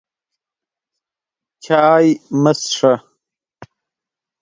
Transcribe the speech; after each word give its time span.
چای 1.63 2.05
مه 2.41 2.51
څښه! 2.63 2.93